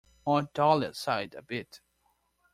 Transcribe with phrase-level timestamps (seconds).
[0.25, 1.79] Aunt Dahlia sighed a bit.